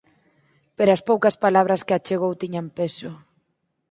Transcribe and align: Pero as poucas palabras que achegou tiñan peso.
Pero 0.77 0.89
as 0.93 1.05
poucas 1.09 1.35
palabras 1.45 1.81
que 1.87 1.93
achegou 1.95 2.33
tiñan 2.41 2.67
peso. 2.77 3.11